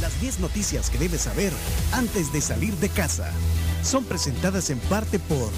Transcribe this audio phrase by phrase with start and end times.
[0.00, 1.52] Las 10 noticias que debes saber
[1.92, 3.30] antes de salir de casa
[3.82, 5.50] son presentadas en parte por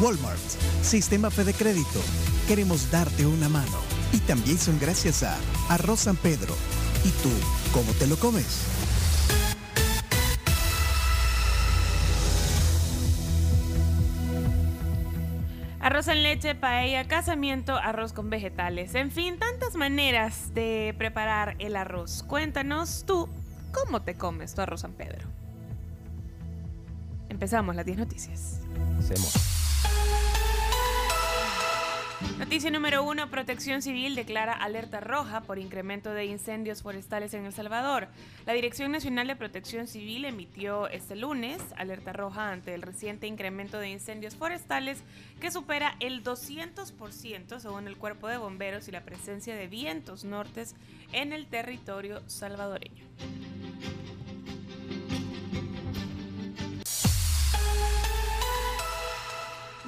[0.00, 0.40] Walmart,
[0.82, 2.00] Sistema Fede Crédito.
[2.48, 3.78] Queremos darte una mano.
[4.12, 5.36] Y también son gracias a
[5.68, 6.54] Arroz San Pedro.
[7.04, 7.30] ¿Y tú,
[7.72, 8.75] cómo te lo comes?
[16.08, 18.94] En leche, paella, casamiento, arroz con vegetales.
[18.94, 22.22] En fin, tantas maneras de preparar el arroz.
[22.22, 23.28] Cuéntanos tú,
[23.72, 25.26] ¿cómo te comes tu arroz San Pedro?
[27.28, 28.60] Empezamos las 10 noticias.
[32.38, 37.52] Noticia número uno, Protección Civil declara alerta roja por incremento de incendios forestales en El
[37.52, 38.08] Salvador.
[38.46, 43.78] La Dirección Nacional de Protección Civil emitió este lunes alerta roja ante el reciente incremento
[43.78, 45.02] de incendios forestales
[45.40, 50.74] que supera el 200% según el cuerpo de bomberos y la presencia de vientos nortes
[51.12, 53.04] en el territorio salvadoreño.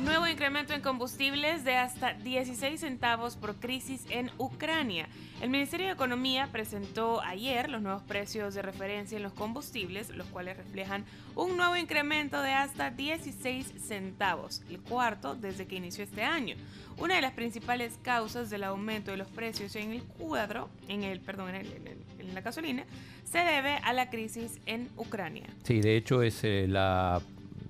[0.01, 5.09] Nuevo incremento en combustibles de hasta 16 centavos por crisis en Ucrania.
[5.43, 10.29] El Ministerio de Economía presentó ayer los nuevos precios de referencia en los combustibles, los
[10.29, 11.05] cuales reflejan
[11.35, 16.55] un nuevo incremento de hasta 16 centavos, el cuarto desde que inició este año.
[16.97, 21.19] Una de las principales causas del aumento de los precios en el cuadro, en el,
[21.19, 22.85] perdón, en, la gasolina,
[23.25, 25.47] se debe a la crisis en Ucrania.
[25.65, 27.21] Sí, de hecho es eh, la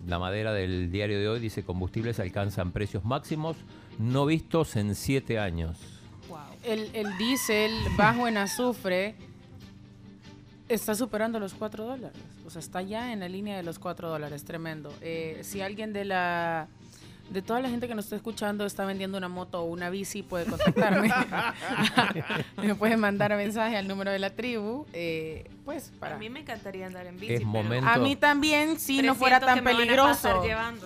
[0.09, 3.57] la madera del diario de hoy dice combustibles alcanzan precios máximos
[3.99, 5.79] no vistos en siete años.
[6.65, 9.15] El, el diésel bajo en azufre
[10.69, 12.19] está superando los cuatro dólares.
[12.47, 14.45] O sea, está ya en la línea de los cuatro dólares.
[14.45, 14.93] Tremendo.
[15.03, 16.69] Eh, si alguien de la
[17.31, 20.23] de toda la gente que nos está escuchando está vendiendo una moto o una bici,
[20.23, 21.13] puede contactarme.
[22.57, 24.87] me puede mandar mensaje al número de la tribu.
[24.93, 26.17] Eh, pues para...
[26.17, 27.35] A mí me encantaría andar en bici.
[27.35, 27.89] Es momento...
[27.89, 30.43] A mí también, si no fuera tan peligroso.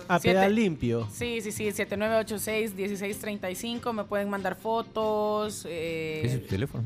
[0.07, 1.07] A, pedal limpio.
[1.11, 1.65] Sí, sí, sí.
[1.67, 3.91] 7986-1635.
[3.93, 5.65] Me pueden mandar fotos.
[5.67, 6.21] Eh...
[6.25, 6.83] ¿Es su teléfono?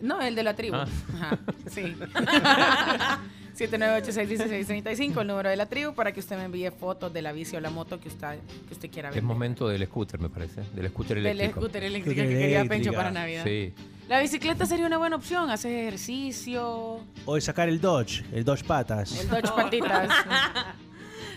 [0.00, 0.74] No, el de la tribu.
[0.76, 0.88] Ah.
[1.14, 1.94] Ajá, sí.
[3.66, 7.56] 7986-1635, el número de la tribu, para que usted me envíe fotos de la bici
[7.56, 9.18] o la moto que usted, que usted quiera ver.
[9.18, 10.62] Es momento del scooter, me parece.
[10.74, 11.42] Del scooter eléctrico.
[11.42, 13.44] Del scooter eléctrico que quería Pencho para Navidad.
[13.44, 13.74] Sí.
[14.08, 17.00] La bicicleta sería una buena opción, hacer ejercicio.
[17.24, 19.20] O sacar el Dodge, el Dodge patas.
[19.20, 20.08] El Dodge patitas.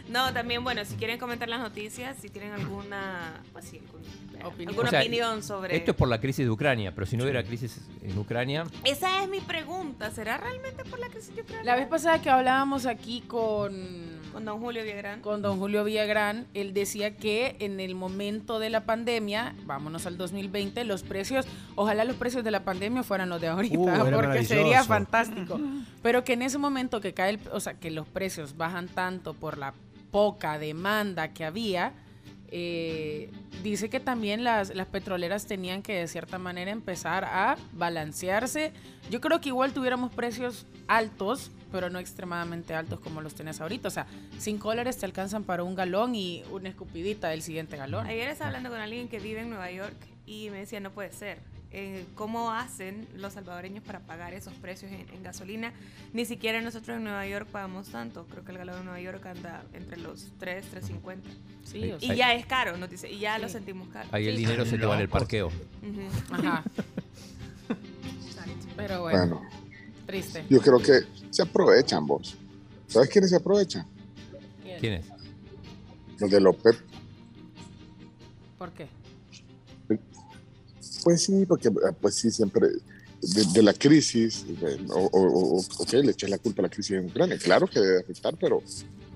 [0.09, 3.81] no, también, bueno, si quieren comentar las noticias, si tienen alguna, pues sí,
[4.43, 5.75] ¿Alguna opinión sobre...?
[5.75, 8.65] Esto es por la crisis de Ucrania, pero si no hubiera crisis en Ucrania...
[8.83, 11.63] Esa es mi pregunta, ¿será realmente por la crisis de Ucrania?
[11.63, 14.21] La vez pasada que hablábamos aquí con...
[14.33, 15.21] Con don Julio Villagrán.
[15.21, 20.17] Con don Julio Villagrán, él decía que en el momento de la pandemia, vámonos al
[20.17, 24.43] 2020, los precios, ojalá los precios de la pandemia fueran los de ahorita, uh, porque
[24.43, 25.59] sería fantástico.
[26.01, 29.35] Pero que en ese momento que cae, el, o sea, que los precios bajan tanto
[29.35, 29.75] por la
[30.13, 31.91] poca demanda que había,
[32.49, 33.31] eh,
[33.63, 38.73] dice que también las, las petroleras tenían que de cierta manera empezar a balancearse.
[39.09, 43.87] Yo creo que igual tuviéramos precios altos, pero no extremadamente altos como los tenés ahorita.
[43.87, 44.05] O sea,
[44.37, 48.05] 5 dólares te alcanzan para un galón y una escupidita del siguiente galón.
[48.05, 49.95] Ayer estaba hablando con alguien que vive en Nueva York
[50.27, 51.39] y me decía, no puede ser
[51.75, 55.73] eh, cómo hacen los salvadoreños para pagar esos precios en, gasolina.
[56.13, 58.27] Ni siquiera nosotros en Nueva York pagamos tanto.
[58.29, 61.17] Creo que el galón de Nueva York anda entre los 3, 3.50.
[61.63, 64.07] Sí, y ya es caro, nos dice, y ya lo sentimos caro.
[64.11, 65.49] Ahí el dinero se te va en el parqueo.
[66.29, 66.63] Ajá.
[68.75, 69.41] Pero bueno,
[70.05, 70.45] triste.
[70.49, 71.01] Yo creo que
[71.31, 72.35] se aprovechan vos.
[72.87, 73.87] ¿Sabes quiénes se aprovechan?
[74.79, 75.05] ¿Quiénes?
[76.19, 76.77] Los de López.
[78.59, 78.87] ¿Por qué?
[81.03, 82.69] Pues sí, porque eh, pues sí, siempre
[83.21, 84.45] de, la crisis,
[84.89, 87.37] o, o, le eché la culpa a la crisis en Ucrania.
[87.37, 88.61] Claro que debe afectar, pero,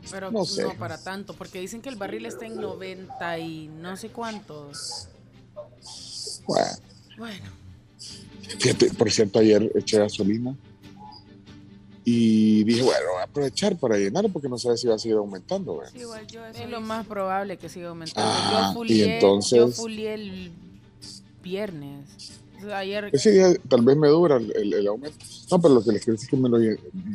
[0.09, 0.64] pero no, sé.
[0.64, 5.09] no para tanto, porque dicen que el barril está en 90 y no sé cuántos.
[6.48, 6.72] Bueno.
[7.18, 7.46] Bueno.
[8.59, 10.56] Fíjate, por cierto, ayer eché gasolina
[12.06, 15.18] y dije, bueno, voy a aprovechar para llenar porque no sé si va a seguir
[15.18, 15.81] aumentando.
[15.92, 18.31] Sí, igual yo es lo más probable que siga aumentando.
[18.34, 20.51] Ah, yo, fulié, entonces, yo fulié el
[21.48, 22.42] viernes.
[22.74, 23.12] Ayer...
[23.68, 25.18] tal vez me dura el, aumento.
[25.52, 26.58] No, pero lo que les quiero decir es que me lo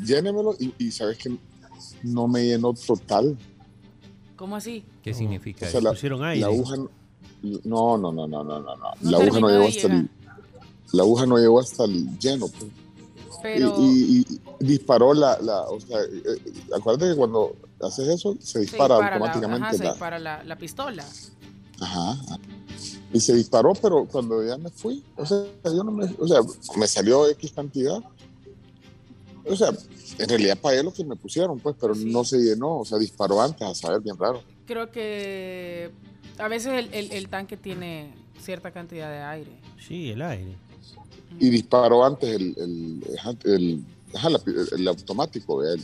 [0.04, 1.36] llénemelo y, y sabes que
[2.02, 3.36] no me llenó total.
[4.36, 4.84] ¿Cómo así?
[5.02, 5.66] ¿Qué significa?
[5.74, 6.76] O la, aguja
[7.64, 10.10] no, no, no, no, no, no, La aguja no llegó hasta el
[10.92, 12.48] la aguja no llegó hasta el lleno.
[12.48, 12.70] Pues.
[13.42, 13.76] Pero...
[13.80, 14.24] Y,
[14.60, 19.78] disparó la, la o sea, eh, eh, acuérdate que cuando haces eso se dispara, automáticamente.
[19.78, 21.04] se dispara la, la pistola.
[21.80, 22.16] Ajá.
[23.12, 26.40] Y se disparó, pero cuando ya me fui, o sea, yo no me, o sea,
[26.76, 28.00] me salió X cantidad.
[29.44, 29.70] O sea,
[30.18, 33.42] en realidad pagué lo que me pusieron, pues, pero no se llenó, o sea, disparó
[33.42, 34.42] antes, a saber, bien raro.
[34.66, 35.90] Creo que
[36.38, 39.60] a veces el, tanque tiene cierta cantidad de aire.
[39.86, 40.56] Sí, el aire.
[41.38, 42.54] Y disparó antes el,
[43.44, 43.84] el,
[44.72, 45.82] el automático, el,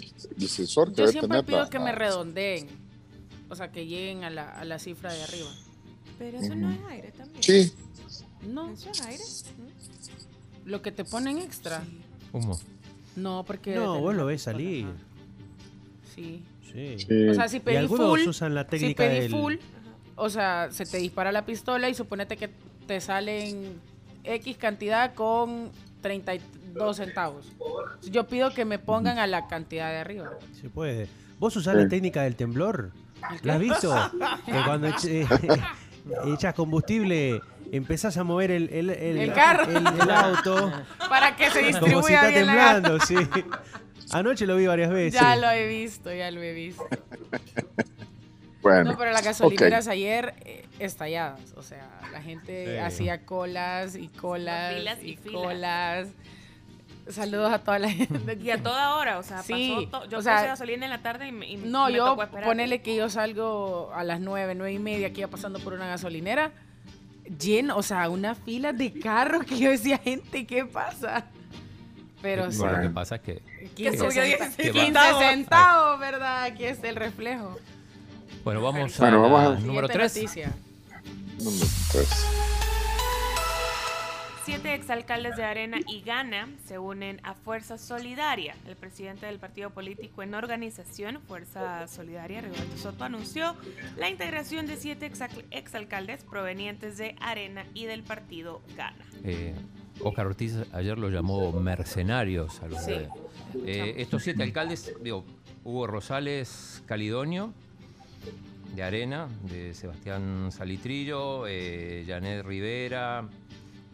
[0.48, 2.68] sensor que Yo siempre pido que me redondeen,
[3.50, 5.50] o sea, que lleguen a la, a la cifra de arriba.
[6.18, 7.42] Pero eso no es aire también.
[7.42, 7.72] Sí.
[8.46, 8.70] No.
[8.70, 9.24] ¿Eso es aire?
[10.64, 11.82] Lo que te ponen extra.
[12.32, 12.58] Humo.
[13.16, 13.74] No, porque.
[13.74, 14.86] No, vos lo ves salir.
[16.14, 16.42] Sí.
[16.72, 16.96] Sí.
[17.30, 18.20] O sea, si pedí full.
[18.28, 19.54] usan la técnica si pedí full,
[20.16, 22.50] o sea, se te dispara la pistola y suponete que
[22.86, 23.80] te salen
[24.24, 25.70] X cantidad con
[26.02, 27.46] 32 centavos.
[28.10, 30.30] Yo pido que me pongan a la cantidad de arriba.
[30.60, 31.08] Se puede.
[31.38, 32.92] ¿Vos usás la técnica del temblor?
[33.42, 33.94] ¿La has visto?
[34.46, 34.88] que cuando
[36.26, 37.40] echas combustible
[37.72, 39.64] empezás a mover el, el, el, carro.
[39.70, 40.72] El, auto.
[41.08, 43.16] Para que se distribuya Como si está temblando, sí.
[44.10, 45.20] Anoche lo vi varias veces.
[45.20, 46.86] Ya lo he visto, ya lo he visto.
[48.60, 48.90] Bueno.
[48.90, 51.54] No, pero las gasolineras ayer eh, estalladas.
[51.56, 56.08] O sea, la gente hacía colas y colas y, colas.
[57.10, 58.38] Saludos a toda la gente.
[58.42, 61.28] Y a toda hora, o sea, sí, pasó yo o sea, gasolina en la tarde
[61.28, 65.28] y, No, yo ponele que yo salgo a las nueve, nueve y media aquí ya
[65.28, 66.52] pasando por una gasolinera
[67.38, 71.26] lleno, o sea, una fila de carros que yo decía, gente, ¿qué pasa?
[72.22, 72.62] Pero sí.
[72.64, 73.42] Lo que pasa es que...
[73.74, 74.10] 15,
[75.18, 76.44] centavos, ¿verdad?
[76.44, 77.56] Aquí es el reflejo.
[78.44, 80.36] Bueno, vamos a, vamos número 3.
[81.38, 82.57] Número 3.
[84.48, 88.56] Siete exalcaldes de Arena y Gana se unen a Fuerza Solidaria.
[88.66, 93.54] El presidente del partido político en organización, Fuerza Solidaria, Rigoberto Soto, anunció
[93.98, 95.12] la integración de siete
[95.50, 99.04] exalcaldes provenientes de Arena y del partido Gana.
[99.22, 99.54] Eh,
[100.00, 102.94] Oscar Ortiz ayer lo llamó mercenarios a los sí.
[103.66, 105.26] eh, estos siete alcaldes, digo,
[105.62, 107.52] Hugo Rosales Calidonio,
[108.74, 113.28] de Arena, de Sebastián Salitrillo, eh, Janet Rivera,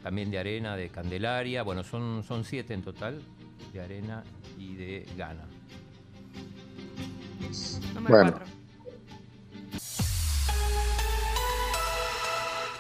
[0.05, 1.63] también de arena, de Candelaria.
[1.63, 3.23] Bueno, son, son siete en total,
[3.73, 4.23] de arena
[4.59, 5.47] y de Gana.
[8.07, 8.39] bueno.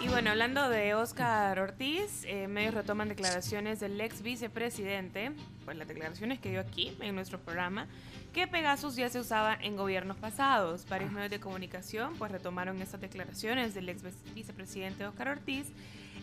[0.00, 5.32] Y bueno, hablando de Oscar Ortiz, eh, medios retoman declaraciones del ex vicepresidente,
[5.64, 7.86] pues las declaraciones que dio aquí en nuestro programa,
[8.34, 10.86] que Pegasus ya se usaba en gobiernos pasados.
[10.90, 14.02] Varios medios de comunicación pues retomaron esas declaraciones del ex
[14.34, 15.72] vicepresidente Oscar Ortiz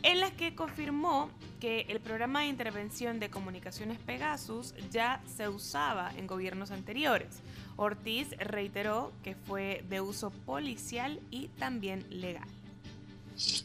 [0.04, 6.12] en las que confirmó que el programa de intervención de comunicaciones Pegasus ya se usaba
[6.18, 7.28] en gobiernos anteriores.
[7.76, 12.48] Ortiz reiteró que fue de uso policial y también legal.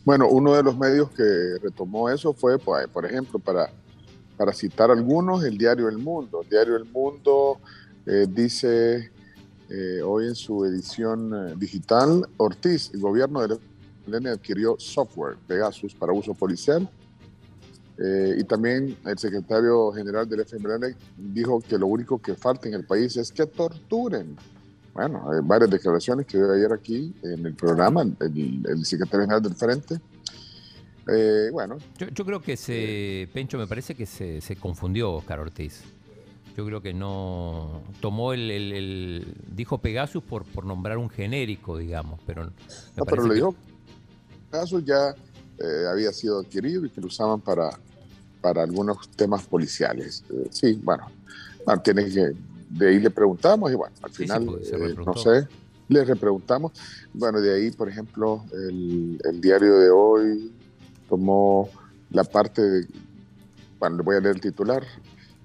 [0.04, 3.70] Bueno, uno de los medios que retomó eso fue, pues, por ejemplo, para,
[4.36, 6.42] para citar algunos, el diario El Mundo.
[6.42, 7.58] El diario El Mundo
[8.06, 9.10] eh, dice
[9.68, 13.58] eh, hoy en su edición eh, digital, Ortiz, el gobierno del
[14.06, 16.88] FMLN adquirió software Pegasus para uso policial.
[17.98, 22.74] Eh, y también el secretario general del FMLN dijo que lo único que falta en
[22.74, 24.36] el país es que torturen.
[24.92, 29.54] Bueno, hay varias declaraciones que dio ayer aquí en el programa, el, secretario general del
[29.54, 30.00] Frente.
[31.08, 31.76] Eh, bueno.
[31.98, 35.82] Yo, creo que se, Pencho, me parece que se, se, confundió Oscar Ortiz.
[36.56, 42.46] Yo creo que no tomó el, dijo Pegasus por, por nombrar un genérico, digamos, pero
[42.96, 43.54] no, pero le dijo
[44.50, 45.14] caso ya
[45.58, 47.70] eh, había sido adquirido y que lo usaban para,
[48.40, 50.22] para algunos temas policiales.
[50.30, 51.06] Eh, sí, bueno,
[51.82, 52.32] tiene que,
[52.70, 55.48] de ahí le preguntamos y bueno, al final, eh, no sé,
[55.88, 56.72] le repreguntamos.
[57.14, 60.52] Bueno, de ahí, por ejemplo, el, el, diario de hoy
[61.08, 61.70] tomó
[62.10, 62.86] la parte de,
[63.78, 64.84] bueno, le voy a leer el titular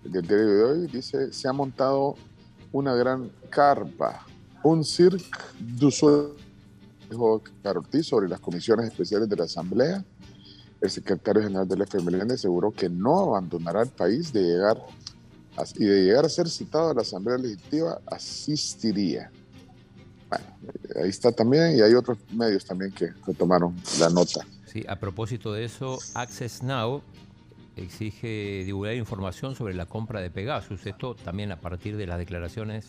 [0.03, 2.15] del diario de hoy, dice, se ha montado
[2.71, 4.25] una gran carpa,
[4.63, 5.25] un cirque
[5.59, 6.50] du soleil
[7.11, 10.03] dijo Ortiz sobre las comisiones especiales de la Asamblea.
[10.79, 14.77] El secretario general del FMLN aseguró que no abandonará el país de llegar
[15.75, 19.29] y de llegar a ser citado a la Asamblea Legislativa asistiría.
[20.29, 20.45] Bueno,
[21.03, 24.41] ahí está también y hay otros medios también que retomaron la nota.
[24.65, 27.03] Sí, a propósito de eso, Access Now
[27.75, 30.85] exige divulgar información sobre la compra de Pegasus.
[30.85, 32.87] Esto también a partir de las declaraciones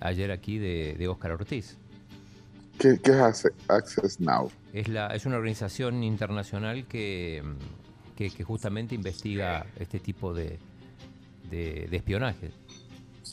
[0.00, 1.78] ayer aquí de, de Óscar Ortiz.
[2.78, 4.50] ¿Qué, es Access Now?
[4.72, 7.42] Es, la, es una organización internacional que,
[8.16, 10.58] que, justamente investiga este tipo de,
[11.50, 12.52] de, espionaje.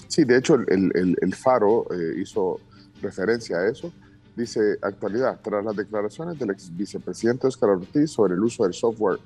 [0.08, 2.60] Sí, de hecho el, el, Faro eh, hizo
[3.02, 3.92] referencia a eso
[4.36, 9.18] Dice, actualidad, tras las declaraciones del ex vicepresidente Oscar Ortiz sobre el uso del software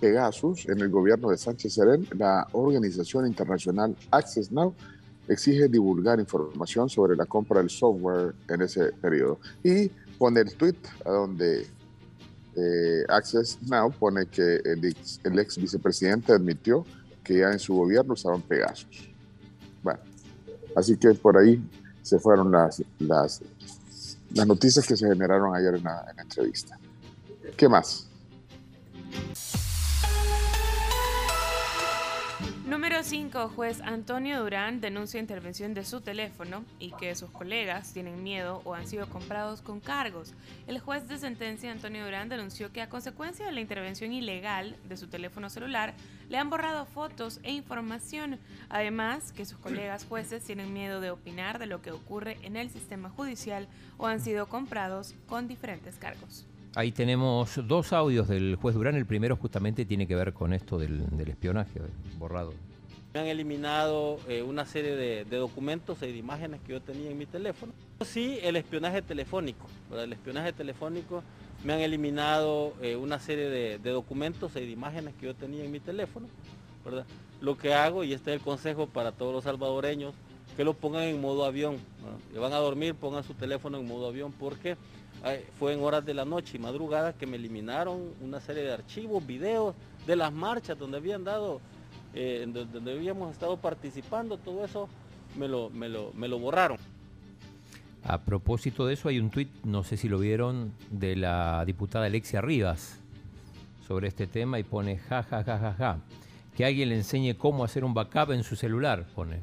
[0.00, 4.72] Pegasus en el gobierno de Sánchez Serén, la organización internacional Access Now
[5.28, 9.38] exige divulgar información sobre la compra del software en ese periodo.
[9.62, 9.88] Y
[10.18, 11.66] pone el tweet donde
[12.56, 16.84] eh, Access Now pone que el ex, el ex, vicepresidente admitió
[17.22, 19.10] que ya en su gobierno usaban Pegasus.
[19.82, 20.00] Bueno,
[20.76, 21.62] así que por ahí
[22.02, 23.42] se fueron las, las,
[24.46, 26.78] noticias que se generaron ayer en en la entrevista.
[27.56, 28.08] ¿Qué más?
[33.04, 33.50] 5.
[33.54, 38.72] Juez Antonio Durán denuncia intervención de su teléfono y que sus colegas tienen miedo o
[38.72, 40.32] han sido comprados con cargos.
[40.66, 44.96] El juez de sentencia Antonio Durán denunció que a consecuencia de la intervención ilegal de
[44.96, 45.92] su teléfono celular
[46.30, 48.38] le han borrado fotos e información.
[48.70, 52.70] Además, que sus colegas jueces tienen miedo de opinar de lo que ocurre en el
[52.70, 53.68] sistema judicial
[53.98, 56.46] o han sido comprados con diferentes cargos.
[56.74, 58.96] Ahí tenemos dos audios del juez Durán.
[58.96, 61.82] El primero justamente tiene que ver con esto del, espionaje
[62.18, 62.54] borrado.
[63.14, 67.16] Me han eliminado eh, una serie de, documentos y de imágenes que yo tenía en
[67.16, 67.72] mi teléfono.
[68.04, 69.68] Sí, el espionaje telefónico.
[69.96, 71.22] El espionaje telefónico
[71.62, 75.70] me han eliminado eh, una serie de, documentos y de imágenes que yo tenía en
[75.70, 76.26] mi teléfono.
[77.40, 80.12] Lo que hago, y este es el consejo para todos los salvadoreños,
[80.56, 81.76] que lo pongan en modo avión.
[82.32, 84.76] Que van a dormir, pongan su teléfono en modo avión porque
[85.60, 89.24] fue en horas de la noche y madrugada que me eliminaron una serie de archivos,
[89.24, 91.60] videos de las marchas donde habían dado,
[92.14, 94.88] eh, donde habíamos estado participando, todo eso
[95.36, 96.78] me lo, me lo, borraron.
[98.04, 102.06] A propósito de eso, hay un tuit, no sé si lo vieron, de la diputada
[102.06, 102.98] Alexia Rivas
[103.86, 105.98] sobre este tema y pone ja, ja, ja, ja, ja.
[106.56, 109.42] Que alguien le enseñe cómo hacer un backup en su celular, pone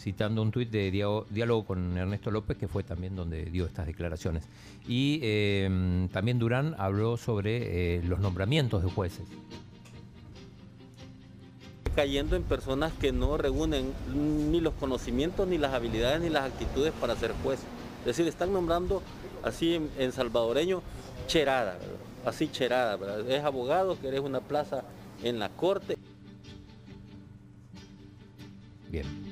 [0.00, 4.44] citando un tuit de diálogo con Ernesto López, que fue también donde dio estas declaraciones.
[4.88, 9.28] Y em, también Durán habló sobre eh, los nombramientos de jueces.
[11.96, 16.92] Cayendo en personas que no reúnen ni los conocimientos, ni las habilidades, ni las actitudes
[17.00, 17.60] para ser juez.
[18.00, 19.02] Es decir, están nombrando
[19.42, 20.82] así en, salvadoreño
[21.26, 21.76] cherada,
[22.24, 22.98] así cherada.
[23.28, 24.84] Es abogado, que eres una plaza
[25.22, 25.96] en la corte.
[28.90, 29.29] Bien.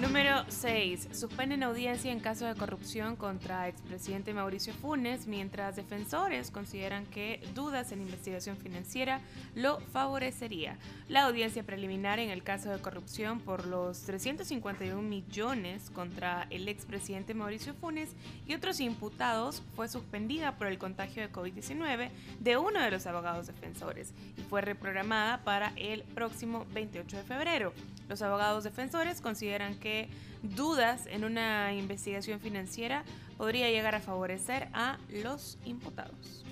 [0.00, 1.08] Número 6.
[1.10, 7.90] Suspenden audiencia en caso de corrupción contra expresidente Mauricio Funes, mientras defensores consideran que dudas
[7.90, 9.20] en investigación financiera
[9.56, 10.78] lo favorecería.
[11.08, 17.34] La audiencia preliminar en el caso de corrupción por los 351 millones contra el expresidente
[17.34, 18.10] Mauricio Funes
[18.46, 23.48] y otros imputados fue suspendida por el contagio de COVID-19 de uno de los abogados
[23.48, 27.72] defensores y fue reprogramada para el próximo 28 de febrero.
[28.08, 30.08] Los abogados defensores consideran que
[30.42, 33.04] dudas en una investigación financiera
[33.36, 36.44] podría llegar a favorecer a los imputados.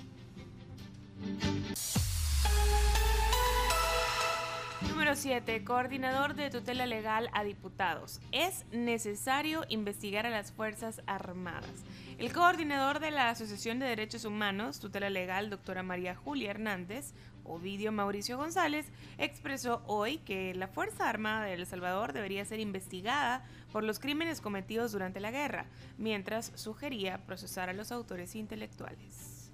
[4.89, 5.63] Número 7.
[5.63, 8.19] Coordinador de tutela legal a diputados.
[8.31, 11.83] Es necesario investigar a las Fuerzas Armadas.
[12.19, 17.13] El coordinador de la Asociación de Derechos Humanos, tutela legal, doctora María Julia Hernández,
[17.47, 18.85] Ovidio Mauricio González,
[19.17, 24.41] expresó hoy que la Fuerza Armada de El Salvador debería ser investigada por los crímenes
[24.41, 25.65] cometidos durante la guerra,
[25.97, 29.51] mientras sugería procesar a los autores intelectuales.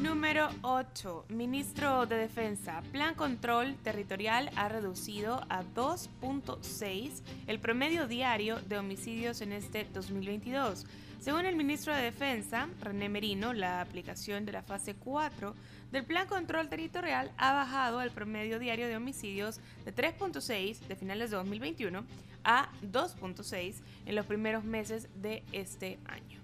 [0.00, 1.26] Número 8.
[1.28, 2.82] Ministro de Defensa.
[2.92, 10.86] Plan Control Territorial ha reducido a 2.6 el promedio diario de homicidios en este 2022
[11.20, 15.54] según el ministro de Defensa, René Merino, la aplicación de la fase 4
[15.90, 21.30] del Plan Control Territorial ha bajado el promedio diario de homicidios de 3.6 de finales
[21.30, 22.04] de 2021
[22.44, 26.40] a 2.6 en los primeros meses de este año.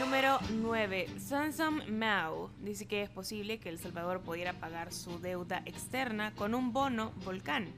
[0.00, 1.06] Número 9.
[1.18, 6.54] Samsung Mao dice que es posible que El Salvador pudiera pagar su deuda externa con
[6.54, 7.68] un bono volcán.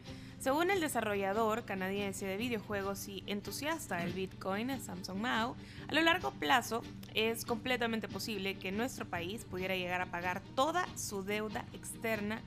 [0.40, 5.54] Según el desarrollador canadiense de videojuegos y entusiasta del Bitcoin, Samsung Mao,
[5.86, 6.80] a lo largo plazo
[7.12, 12.40] es completamente posible que nuestro país pudiera llegar a pagar toda su deuda externa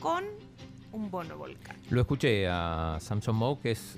[0.00, 0.24] con
[0.90, 1.76] un bono volcán.
[1.90, 3.96] Lo escuché a Samsung Mao, que es,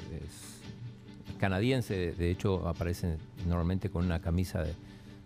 [1.38, 3.16] canadiense, de hecho aparece
[3.46, 4.64] normalmente con una camisa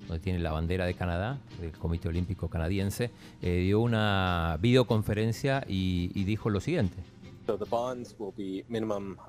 [0.07, 3.11] donde tiene la bandera de Canadá, del Comité Olímpico Canadiense,
[3.43, 7.14] eh, dio una videoconferencia y dijo lo siguiente.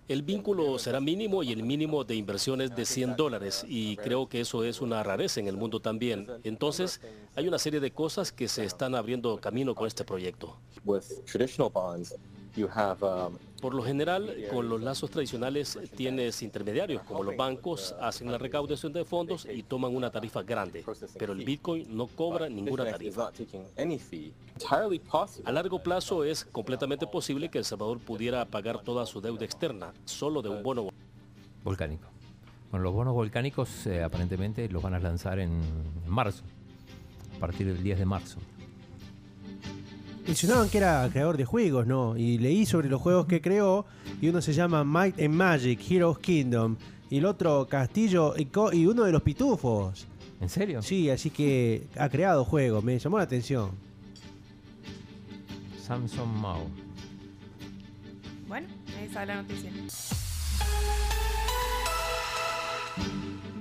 [0.07, 4.41] El vínculo será mínimo y el mínimo de inversiones de 100 dólares y creo que
[4.41, 6.27] eso es una rareza en el mundo también.
[6.43, 7.01] Entonces,
[7.35, 10.57] hay una serie de cosas que se están abriendo camino con este proyecto.
[12.57, 18.37] Um, Por lo general, con los lazos tradicionales tienes intermediarios como los bancos, hacen la
[18.37, 20.83] recaudación de fondos y toman una tarifa grande,
[21.17, 23.31] pero el Bitcoin no cobra ninguna tarifa.
[25.45, 29.93] A largo plazo es completamente posible que El Salvador pudiera pagar toda su deuda externa
[30.05, 30.89] solo de un bono
[31.63, 32.07] volcánico.
[32.71, 35.61] Bueno, los bonos volcánicos eh, aparentemente los van a lanzar en
[36.07, 36.43] marzo,
[37.35, 38.39] a partir del 10 de marzo.
[40.25, 42.17] Mencionaban que era creador de juegos, ¿no?
[42.17, 43.85] Y leí sobre los juegos que creó
[44.19, 46.77] y uno se llama Might and Magic, Heroes Kingdom,
[47.11, 50.07] y el otro Castillo y, uno de los pitufos.
[50.41, 50.81] ¿En serio?
[50.81, 53.71] Sí, así que ha creado juegos, me llamó la atención.
[55.85, 56.67] Samsung Mao.
[58.47, 58.67] Bueno,
[58.97, 59.71] ahí está la noticia.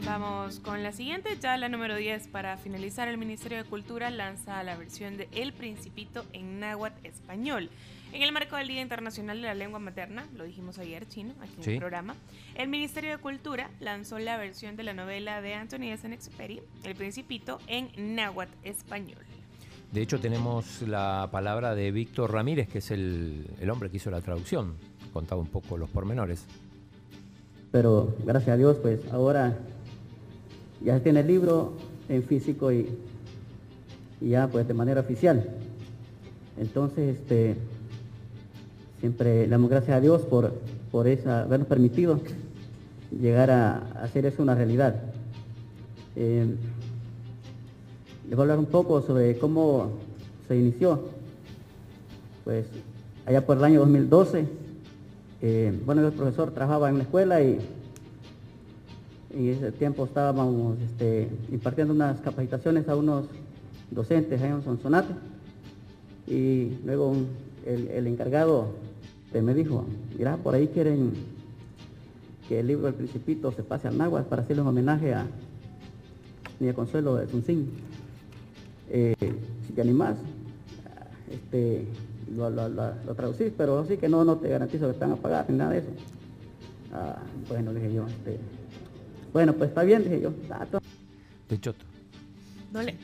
[0.04, 2.28] Vamos con la siguiente, ya la número 10.
[2.28, 7.70] Para finalizar, el Ministerio de Cultura lanza la versión de El Principito en náhuatl español.
[8.12, 11.54] En el marco del Día Internacional de la Lengua Materna, lo dijimos ayer, chino, aquí
[11.62, 12.14] en el programa,
[12.54, 17.58] el Ministerio de Cultura lanzó la versión de la novela de Anthony Exupéry, El Principito,
[17.66, 19.24] en náhuatl español.
[19.90, 24.10] De hecho, tenemos la palabra de Víctor Ramírez, que es el, el hombre que hizo
[24.10, 24.76] la traducción.
[25.12, 26.46] Contaba un poco los pormenores.
[27.74, 29.58] Pero gracias a Dios, pues ahora
[30.80, 31.72] ya tiene el libro
[32.08, 32.86] en físico y,
[34.20, 35.44] ya pues de manera oficial.
[36.56, 37.56] Entonces, este,
[39.00, 40.52] siempre le damos gracias a Dios por,
[40.92, 42.20] por esa, habernos permitido
[43.10, 44.94] llegar a, hacer eso una realidad.
[46.14, 46.46] Eh,
[48.28, 49.94] les voy a hablar un poco sobre cómo
[50.46, 51.08] se inició.
[52.44, 52.66] Pues
[53.26, 54.46] allá por el año 2012,
[55.46, 57.58] eh, bueno, el profesor trabajaba en la escuela y
[59.34, 63.26] en ese tiempo estábamos este, impartiendo unas capacitaciones a unos
[63.90, 65.12] docentes ahí en Sonsonate
[66.26, 67.14] y luego
[67.66, 68.68] el, encargado
[69.34, 69.84] me dijo,
[70.16, 71.12] mira, por ahí quieren
[72.48, 75.26] que el libro del Principito se pase al náhuatl para hacerle un homenaje a
[76.58, 77.68] Niña Consuelo de Sunsin.
[78.88, 79.14] Eh,
[79.66, 80.16] si te animás,
[81.30, 81.86] este,
[82.36, 85.46] lo, lo, traducís, pero así que no, no te garantizo que te van a pagar
[85.48, 85.88] ni nada de eso.
[86.92, 87.16] Ah,
[87.48, 88.38] bueno, le dije yo, este,
[89.32, 90.32] bueno, pues está bien, dije yo.
[91.48, 91.84] De choto.
[92.72, 92.96] No le...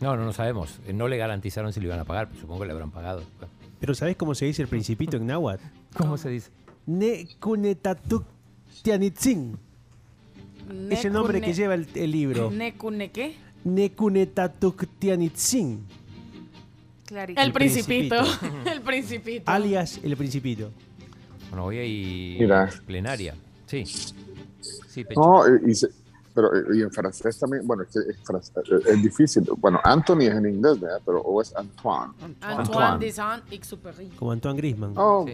[0.00, 0.80] No, no, no sabemos.
[0.86, 3.22] Eh, no le garantizaron si le iban a pagar, supongo que le habrán pagado.
[3.80, 5.64] Pero ¿sabés cómo se dice el principito en náhuatl?
[5.96, 6.50] ¿Cómo se dice?
[6.86, 8.24] Necunetatuk
[8.82, 9.58] tianitzin.
[10.90, 12.50] Es el nombre que lleva el, libro.
[12.50, 13.36] ¿Necune qué?
[17.12, 17.38] Tianitzin.
[17.38, 18.16] El, el principito.
[18.72, 19.50] el principito.
[19.50, 20.70] Alias el principito.
[21.50, 22.48] Bueno, hoy hay
[22.86, 23.34] plenaria.
[23.66, 23.84] Sí.
[25.16, 25.74] No, y,
[26.34, 29.44] pero y en francés también, bueno, es, es, difícil.
[29.58, 31.00] Bueno, Anthony es en inglés, ¿verdad?
[31.04, 32.12] Pero o es Antoine.
[32.40, 34.08] Antoine, de Saint-Exupéry.
[34.18, 34.94] Como Antoine Griezmann.
[34.96, 35.26] Oh,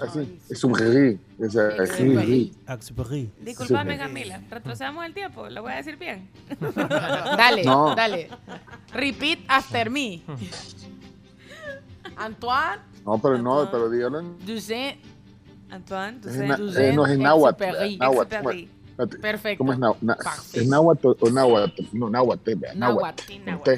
[0.00, 0.40] así.
[0.48, 1.20] Exupéry.
[1.38, 3.30] Exupéry.
[3.40, 4.40] Disculpame, Camila.
[4.50, 5.48] Retrocedamos el tiempo.
[5.48, 6.28] Lo voy a decir bien.
[7.36, 8.28] dale, dale.
[8.92, 10.22] Repeat after me.
[12.24, 12.82] Antoine.
[13.04, 14.36] No, pero no, pero dígalo en...
[15.70, 17.64] Antoine, eh, no es en náhuatl.
[19.22, 19.58] Perfecto.
[19.58, 20.10] ¿Cómo es náhuatl?
[20.52, 21.82] ¿Es náhuatl o náhuatl?
[21.92, 22.50] No, náhuatl.
[22.74, 23.22] Náhuatl.
[23.46, 23.70] Náhuatl.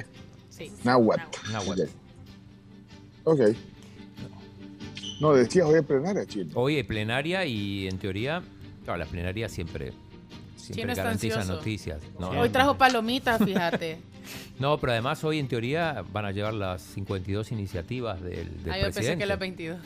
[0.50, 0.72] Sí.
[0.82, 1.82] Náhuatl.
[3.22, 3.40] Ok.
[5.20, 6.50] No, decías hoy es plenaria, Chile.
[6.54, 8.42] Hoy es plenaria y en teoría,
[8.82, 9.92] claro, las plenarias siempre,
[10.56, 12.02] siempre garantizan noticias.
[12.18, 14.00] hoy trajo palomitas, fíjate.
[14.58, 18.78] no, pero además hoy en teoría van a llevar las 52 iniciativas del, del ah,
[18.78, 19.78] yo pensé que las 22.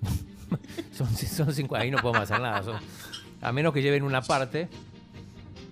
[0.92, 2.80] son, son cinco, ahí no podemos hacer nada.
[3.40, 4.68] a menos que lleven una parte.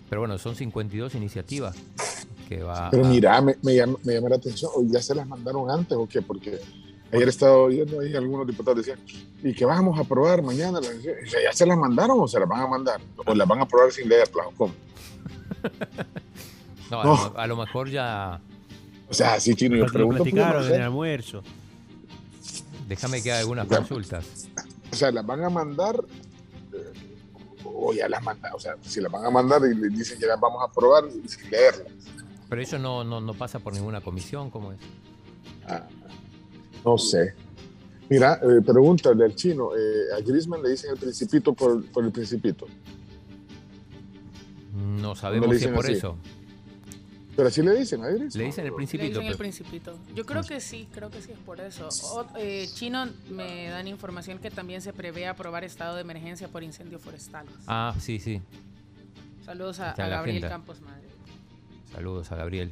[0.08, 1.76] Pero bueno, son 52 iniciativas
[2.48, 2.90] que va.
[2.90, 3.96] Pero mira, me, me, llama,
[4.28, 4.70] la atención.
[4.88, 6.20] ¿Ya se las mandaron antes o qué?
[6.20, 6.58] Porque
[7.12, 8.98] ayer he estado oyendo ahí algunos diputados decían,
[9.40, 10.80] ¿y qué vamos a aprobar mañana?
[10.82, 13.00] ¿Ya se las mandaron o se las van a mandar?
[13.24, 14.74] ¿O las van a aprobar sin leerlas o cómo?
[16.90, 18.40] no, A, lo, mejor ya.
[19.08, 20.22] O sea, sí, chino, yo pregunto.
[20.22, 21.42] platicaron en el almuerzo.
[22.88, 24.48] Déjame que haga algunas consultas.
[24.92, 25.94] O sea, las van a mandar
[26.72, 26.92] eh,
[27.64, 28.52] o ya las mandan.
[28.54, 31.04] O sea, si las van a mandar y le dicen que las vamos a aprobar
[31.10, 31.92] sin leerlas.
[32.48, 34.78] Pero eso no, no, no pasa por ninguna comisión, ¿cómo es?
[35.68, 35.86] Ah,
[36.84, 37.34] no sé.
[38.08, 42.10] Mira, eh, pregúntale al chino, eh, a Grisman le dicen el principito por, por el
[42.10, 42.66] principito.
[44.74, 46.16] No sabemos si es por eso.
[47.36, 48.28] Pero así le dicen, ¿eh?
[48.34, 49.04] Le dicen el principito.
[49.04, 49.98] Le dicen el principito.
[50.14, 51.88] Yo creo que sí, creo que sí es por eso.
[52.36, 57.00] Eh, Chino me dan información que también se prevé aprobar estado de emergencia por incendios
[57.00, 57.52] forestales.
[57.66, 58.42] Ah, sí, sí.
[59.44, 61.08] Saludos a, Gabriel Campos Madre.
[61.92, 62.70] Saludos a Gabriel.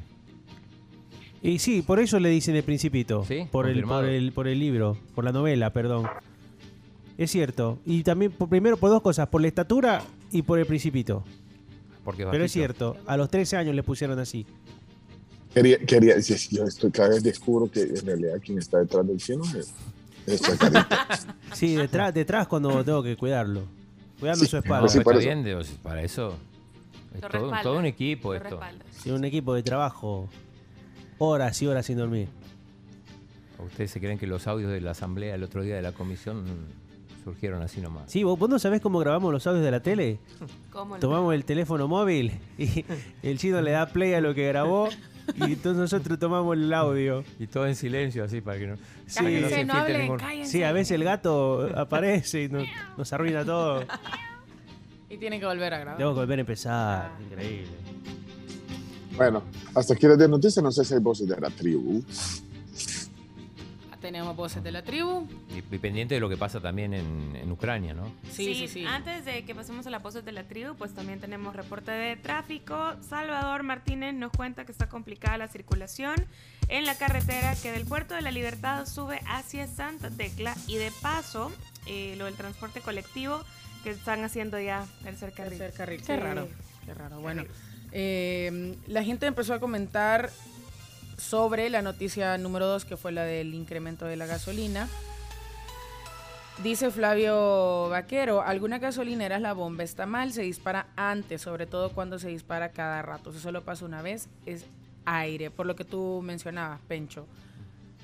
[1.41, 3.23] Y sí, por eso le dicen el principito.
[3.25, 3.47] ¿Sí?
[3.49, 6.07] Por el, por el, por el libro, por la novela, perdón.
[7.17, 7.79] Es cierto.
[7.85, 11.23] Y también, por, primero, por dos cosas, por la estatura y por el principito.
[12.17, 14.45] Pero es cierto, a los 13 años le pusieron así.
[15.53, 19.43] Quería, quería, yo estoy, cada vez descubro que en realidad quien está detrás del cielo
[19.45, 19.73] es,
[20.27, 20.41] es
[21.53, 23.63] Sí, detrás, detrás cuando tengo que cuidarlo.
[24.19, 24.87] Cuidando su espalda.
[24.89, 25.77] Sí, para, eso.
[25.81, 26.37] para eso
[27.15, 28.59] es todo, un equipo esto.
[28.91, 30.29] Sí, un equipo de trabajo.
[31.17, 32.27] Horas y horas sin dormir.
[33.57, 36.45] ¿Ustedes se creen que los audios de la asamblea el otro día de la comisión
[37.29, 38.11] surgieron así nomás.
[38.11, 40.19] Sí, ¿vos, no sabés cómo grabamos los audios de la tele?
[40.99, 42.85] Tomamos el teléfono móvil y
[43.23, 44.89] el chino le da play a lo que grabó
[45.35, 47.23] y entonces nosotros tomamos el audio.
[47.37, 50.19] Y todo en silencio, así para que no, sí, no se ningún...
[50.43, 53.83] Sí, a veces el gato aparece y nos, arruina todo.
[55.09, 55.97] Y tiene que volver a grabar.
[55.97, 57.11] Tengo que volver a empezar.
[57.11, 57.21] Ah.
[57.21, 57.69] Increíble.
[59.15, 59.43] Bueno,
[59.75, 62.03] hasta aquí de noticias, no sé si hay voces de la tribu
[64.11, 65.27] tenemos voces de la tribu.
[65.55, 68.11] Y, pendiente de lo que pasa también en, Ucrania, ¿no?
[68.31, 71.19] Sí, sí, sí, Antes de que pasemos a las voces de la tribu, pues también
[71.19, 72.93] tenemos reporte de tráfico.
[73.07, 76.15] Salvador Martínez nos cuenta que está complicada la circulación
[76.69, 80.91] en la carretera que del puerto de la Libertad sube hacia Santa Tecla y de
[81.03, 81.51] paso
[81.85, 83.43] eh, lo del transporte colectivo
[83.83, 85.59] que están haciendo ya tercer carril.
[85.59, 86.01] Tercer carril.
[86.01, 86.47] Qué raro.
[86.85, 87.19] Qué raro.
[87.21, 87.43] Bueno,
[87.91, 90.31] eh, la gente empezó a comentar
[91.19, 94.87] sobre la noticia número 2, que fue la del incremento de la gasolina.
[96.63, 102.19] Dice Flavio Vaquero, alguna gasolinera la bomba está mal, se dispara antes, sobre todo cuando
[102.19, 103.31] se dispara cada rato.
[103.31, 104.65] Si solo pasa una vez, es
[105.05, 107.25] aire, por lo que tú mencionabas, Pencho.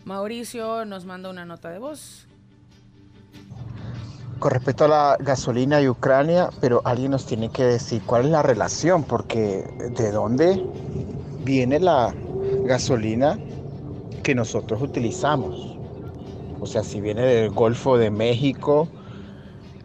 [0.05, 2.27] Mauricio nos manda una nota de voz.
[4.39, 8.31] Con respecto a la gasolina y Ucrania, pero alguien nos tiene que decir cuál es
[8.31, 9.65] la relación, porque
[9.97, 10.63] de dónde
[11.43, 12.13] viene la,
[12.65, 13.39] gasolina
[14.23, 15.77] que nosotros utilizamos.
[16.59, 18.89] O sea, si viene del Golfo de México,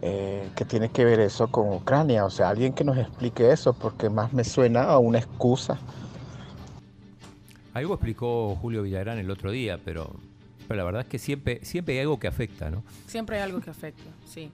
[0.01, 2.25] eh, ¿qué tiene que ver eso con Ucrania?
[2.25, 5.79] O sea, alguien que nos explique eso, porque más me suena a una excusa.
[7.73, 10.11] Algo explicó Julio Villagrán el otro día, pero,
[10.67, 12.83] pero la verdad es que siempre, siempre hay algo que afecta, ¿no?
[13.07, 14.51] Siempre hay algo que afecta, sí.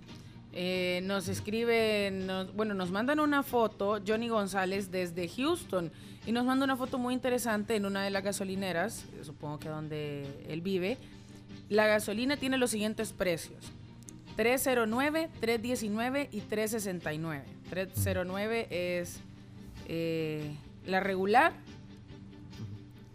[0.53, 5.91] Eh, nos escriben, bueno, nos mandan una foto, Johnny González desde Houston,
[6.27, 10.27] y nos manda una foto muy interesante en una de las gasolineras, supongo que donde
[10.49, 10.97] él vive.
[11.69, 13.71] La gasolina tiene los siguientes precios.
[14.35, 17.45] 309, 319 y 369.
[17.69, 19.21] 309 es
[19.87, 20.53] eh,
[20.85, 21.53] la regular,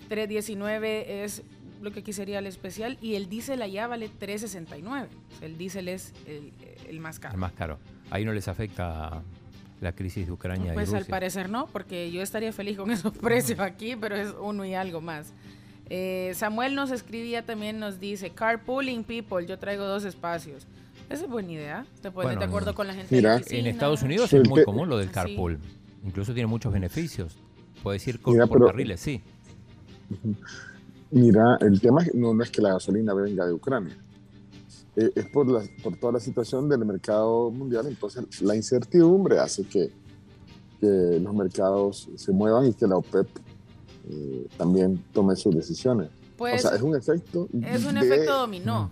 [0.09, 1.42] 319 es
[1.83, 5.09] lo que aquí sería el especial y el diésel allá vale 369.
[5.42, 6.51] el diésel es el,
[6.88, 7.35] el más caro.
[7.35, 7.79] El más caro.
[8.11, 9.22] Ahí no les afecta
[9.83, 10.73] la crisis de Ucrania.
[10.75, 14.64] Pues al parecer no, porque yo estaría feliz con esos precios aquí, pero es uno
[14.64, 15.33] y algo más.
[15.90, 20.66] Eh, Samuel nos escribía también, nos dice, carpooling people, yo traigo dos espacios.
[21.11, 23.14] Esa es buena idea, te pones de acuerdo con la gente.
[23.14, 25.59] Mira, en Estados Unidos es muy común lo del carpool.
[26.05, 27.37] Incluso tiene muchos beneficios.
[27.83, 29.21] Puedes ir con, por carriles, sí.
[31.11, 33.97] Mira, el tema no, no es que la gasolina venga de Ucrania
[34.97, 39.65] eh, es por, la, por toda la situación del mercado mundial, entonces la incertidumbre hace
[39.65, 39.91] que,
[40.81, 43.29] que los mercados se muevan y que la OPEP
[44.11, 46.11] eh, también tome sus decisiones.
[46.37, 47.49] Pues, o sea, es un efecto.
[47.65, 48.91] Es un efecto dominó.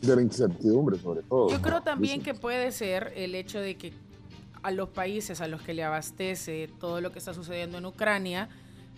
[0.00, 1.50] De la incertidumbre, sobre todo.
[1.50, 3.92] Yo creo también que puede ser el hecho de que
[4.62, 8.48] a los países a los que le abastece todo lo que está sucediendo en Ucrania,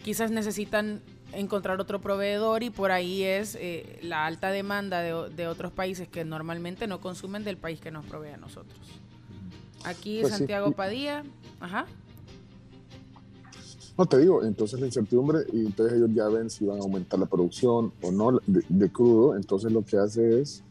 [0.04, 1.00] quizás necesitan
[1.32, 6.24] encontrar otro proveedor y por ahí es eh, la alta demanda de, otros países que
[6.24, 8.78] normalmente no consumen del país que nos provee a nosotros.
[9.84, 11.24] Aquí pues Santiago Padilla,
[11.60, 11.86] ajá.
[13.98, 17.18] No, te digo, entonces la incertidumbre, y entonces ellos ya ven si van a aumentar
[17.18, 20.62] la producción o no de, crudo, entonces lo que hace es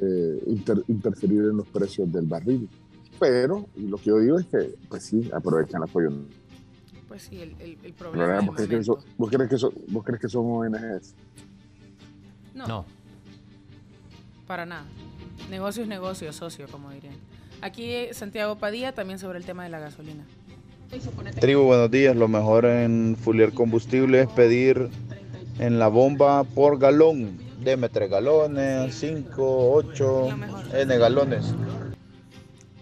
[0.00, 0.42] eh,
[0.88, 2.68] interferir en los precios del barril.
[3.18, 6.10] Pero lo que yo digo es que, pues sí, aprovechan el apoyo
[7.16, 8.40] pues sí, el, el, problema.
[8.40, 8.98] ¿Vos, crees que son,
[9.88, 11.14] ¿vos, crees que son, ONGs?
[12.52, 12.66] No.
[12.66, 12.84] no.
[14.46, 14.84] Para nada.
[15.48, 17.14] Negocio es negocio, socio, como dirían.
[17.62, 20.26] Aquí Santiago Padilla también sobre el tema de la gasolina.
[21.40, 22.14] Tribu, buenos días.
[22.14, 24.90] Lo mejor en Fulier Combustible es pedir
[25.58, 27.38] en la bomba por galón.
[27.64, 30.28] Deme tres galones, cinco, ocho,
[30.74, 31.54] N galones.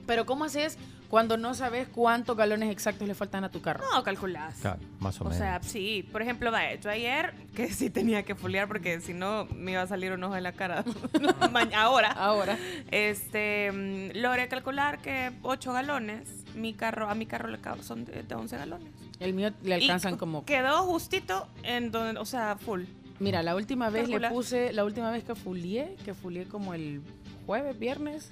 [0.07, 0.77] Pero ¿cómo haces
[1.15, 3.85] cuando no sabes cuántos galones exactos le faltan a tu carro.
[3.93, 4.57] No, calculás.
[4.99, 5.37] más o, menos.
[5.37, 6.05] O sea, sí.
[6.11, 6.51] Por ejemplo,
[6.83, 10.25] yo ayer, que sí tenía que foliar porque si no me iba a salir un
[10.25, 10.85] ojo en la cara.
[11.77, 12.11] ahora.
[12.11, 12.59] Ahora.
[12.91, 18.25] Este, mm, logré calcular que 8 galones, mi carro, a mi carro le son de,
[18.35, 18.89] 11 galones.
[19.21, 20.45] El mío le alcanzan como...
[20.45, 22.87] Quedó justito en donde, o sea, full.
[23.21, 27.03] Mira, la última vez le puse, la última vez que fulié, que fulié como el
[27.47, 28.31] jueves, viernes,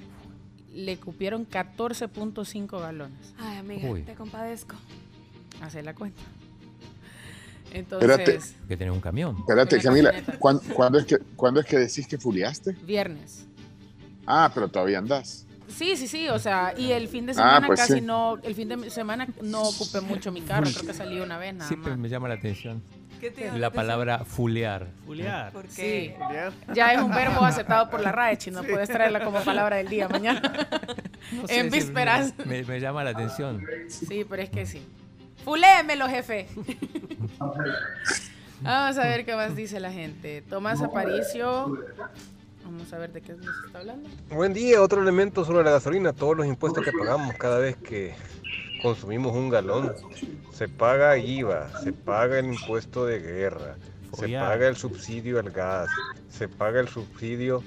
[0.73, 3.35] le cupieron 14.5 galones.
[3.39, 4.77] Ay, amiga, te compadezco.
[5.61, 6.23] Hace la cuenta.
[7.73, 8.55] Entonces.
[8.69, 9.37] Que tener un camión.
[9.39, 12.73] Espérate, Camila, ¿cuándo, es que, ¿cuándo es que decís que fuliaste?
[12.85, 13.47] Viernes.
[14.27, 15.47] Ah, pero todavía andás.
[15.69, 18.55] Sí, sí, sí, o sea, y el fin de ah, semana pues casi no, el
[18.55, 21.97] fin de semana no ocupé mucho mi carro, creo que salí una vez nada Siempre
[21.97, 22.83] me llama la atención.
[23.57, 24.89] La palabra fulear.
[25.07, 25.53] Fulear.
[25.53, 26.17] ¿Por qué?
[26.75, 30.09] Ya es un verbo aceptado por la RAE, no puedes traerla como palabra del día
[30.09, 30.43] mañana.
[31.49, 32.35] en vísperas.
[32.45, 33.65] Me, llama la atención.
[33.89, 34.85] Sí, pero es que sí.
[35.45, 36.49] Fulémelo, jefe.
[38.61, 40.43] Vamos a ver qué más dice la gente.
[40.43, 41.79] Tomás Aparicio.
[42.65, 44.09] Vamos a ver de qué nos está hablando.
[44.31, 48.15] Buen día, otro elemento sobre la gasolina, todos los impuestos que pagamos cada vez que
[48.83, 49.93] consumimos un galón.
[50.53, 53.77] Se paga IVA, se paga el impuesto de guerra,
[54.13, 55.89] se paga el subsidio al gas,
[56.29, 57.63] se paga el subsidio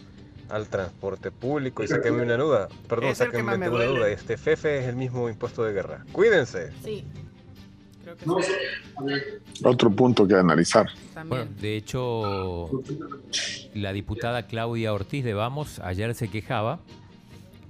[0.50, 4.96] al transporte público y sáquenme una duda, perdón, sáquenme una duda, este FEFE es el
[4.96, 6.06] mismo impuesto de guerra.
[6.12, 6.72] Cuídense.
[6.84, 7.04] Sí.
[9.64, 10.88] Otro punto que analizar.
[11.26, 12.70] Bueno, de hecho,
[13.74, 16.80] la diputada Claudia Ortiz de Vamos ayer se quejaba,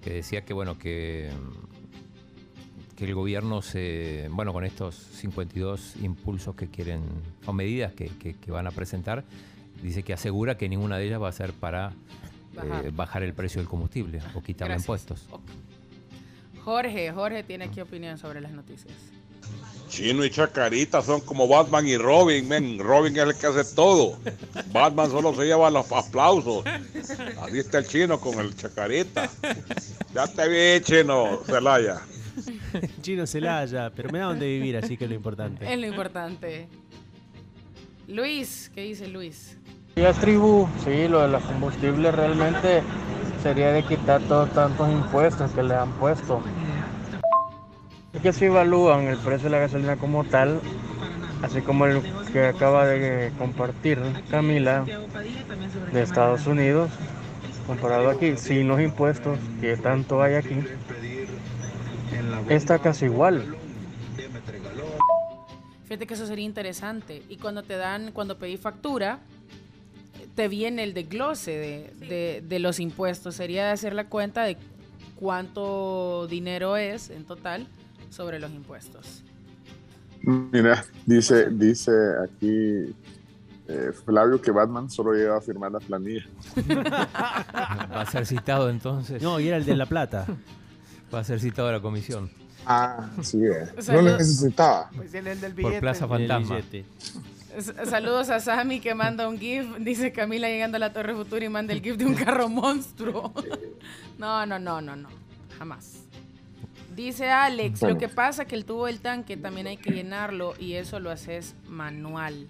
[0.03, 1.31] que decía que bueno, que
[2.95, 7.01] que el gobierno se, bueno, con estos 52 impulsos que quieren,
[7.45, 9.23] o medidas que, van a presentar,
[9.81, 11.91] dice que asegura que ninguna de ellas va a ser para
[12.53, 15.27] eh, bajar, el precio del combustible o quitar impuestos.
[16.63, 18.93] Jorge, Jorge tiene qué opinión sobre las noticias.
[19.89, 22.79] Chino y Chacarita son como Batman y Robin, men.
[22.79, 24.17] Robin es el que hace todo.
[24.71, 26.65] Batman solo se lleva los aplausos.
[27.41, 29.29] Así está el chino con el Chacarita.
[30.13, 32.01] Ya te vi, chino, Celaya.
[33.01, 35.71] Chino Celaya, pero me da donde vivir, así que es lo importante.
[35.71, 36.67] Es lo importante.
[38.07, 39.57] Luis, ¿qué dice Luis?
[39.95, 42.83] Días tribu, sí, lo de los combustibles realmente
[43.41, 46.41] sería de quitar todos tantos impuestos que le han puesto.
[48.13, 50.59] Es que si evalúan el precio de la gasolina como tal,
[51.41, 54.85] así como el que acaba de compartir Camila
[55.93, 56.91] de Estados Unidos,
[57.67, 60.55] comparado aquí, sin los impuestos que tanto hay aquí,
[62.49, 63.55] está casi igual.
[65.83, 67.23] Fíjate que eso sería interesante.
[67.29, 69.19] Y cuando te dan, cuando pedí factura,
[70.35, 73.35] te viene el desglose de, de, los impuestos.
[73.35, 74.57] Sería de hacer la cuenta de
[75.15, 77.67] cuánto dinero es en total
[78.09, 79.23] sobre los impuestos.
[80.21, 81.91] Mira, dice, dice
[82.23, 82.95] aquí
[83.67, 86.25] eh, Flavio que Batman solo llega a firmar la planilla.
[86.69, 89.21] Va a ser citado entonces.
[89.21, 90.25] No, y era el de La Plata.
[91.15, 92.29] Va a ser citado a la comisión.
[92.65, 93.67] Ah, sí, eh.
[93.87, 94.89] no lo necesitaba.
[94.93, 95.61] Pues el del billete.
[95.61, 96.59] Por Plaza Fantasma.
[97.85, 99.77] Saludos a Sammy que manda un GIF.
[99.79, 103.33] Dice Camila llegando a la Torre Futura y manda el GIF de un carro monstruo.
[104.17, 105.09] No, no, no, no, no.
[105.57, 106.05] Jamás.
[106.95, 110.53] Dice Alex, lo que pasa es que el tubo del tanque también hay que llenarlo
[110.57, 112.47] y eso lo haces manual.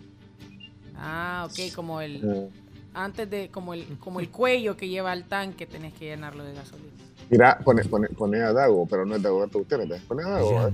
[0.96, 2.50] Ah, ok, como el eh.
[2.94, 6.54] antes de como el como el cuello que lleva al tanque tenés que llenarlo de
[6.54, 6.92] gasolina.
[7.30, 10.02] Mira, pone, pone, pone a Dago, pero no es Dago ustedes.
[10.04, 10.70] Pone a Dago.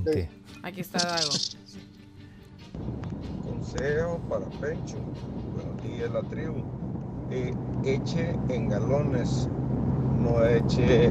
[0.63, 1.29] Aquí está Dago.
[3.43, 4.97] Consejo para Pencho
[5.83, 6.63] y la tribu.
[7.29, 7.53] Eh,
[7.85, 9.47] eche en galones,
[10.19, 11.05] no eche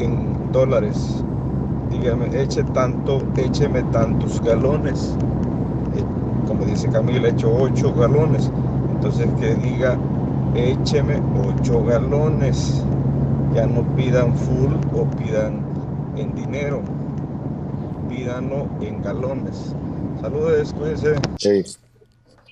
[0.00, 1.22] en dólares.
[1.90, 5.14] Dígame, eche tanto, écheme tantos galones.
[5.94, 6.04] Eh,
[6.48, 8.50] como dice Camila, echo ocho galones.
[8.90, 9.96] Entonces que diga,
[10.54, 12.84] écheme ocho galones
[13.54, 15.64] ya no pidan full o pidan
[16.16, 16.82] en dinero,
[18.08, 19.74] pídanlo en galones.
[20.20, 21.16] Saludos, cuídense.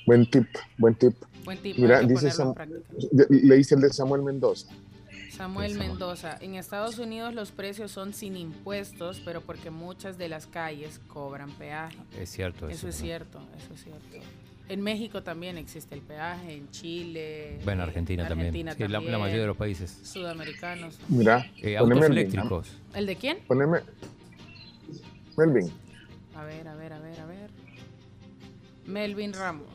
[0.07, 0.47] Buen tip,
[0.79, 1.15] buen tip.
[1.45, 1.77] Buen tip.
[1.79, 2.31] Mira, dice
[3.29, 4.69] leíste el de Samuel Mendoza.
[5.31, 10.47] Samuel Mendoza, en Estados Unidos los precios son sin impuestos, pero porque muchas de las
[10.47, 11.97] calles cobran peaje.
[12.19, 12.69] Es cierto.
[12.69, 14.27] Eso, es cierto, eso es cierto.
[14.68, 17.59] En México también existe el peaje, en Chile.
[17.64, 18.52] Bueno, Argentina, también.
[18.52, 19.98] Sí, La, mayoría de los países.
[20.02, 20.98] Sudamericanos.
[21.09, 22.76] Mira, eh, autos eléctricos.
[22.94, 23.38] ¿El de quién?
[23.46, 23.78] Poneme.
[25.38, 25.72] Melvin.
[26.35, 27.50] A ver, a ver, a ver, a ver.
[28.85, 29.68] Melvin Ramos.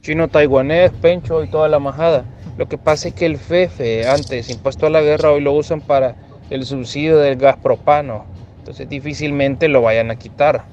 [0.00, 2.24] Chino taiwanés, pencho y toda la majada.
[2.58, 5.80] Lo que pasa es que el FEFE, antes impuesto a la guerra, hoy lo usan
[5.80, 6.16] para
[6.50, 8.26] el subsidio del gas propano.
[8.58, 10.64] Entonces difícilmente lo vayan a quitar.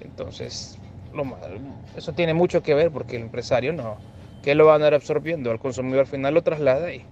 [0.00, 0.77] Entonces,
[1.18, 1.36] lo,
[1.96, 3.98] eso tiene mucho que ver porque el empresario no,
[4.42, 7.04] que lo van a ir absorbiendo, al consumidor final lo traslada y,